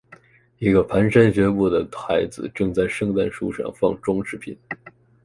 [0.57, 4.57] 一个蹒跚学步的孩子正在圣诞树上放装饰品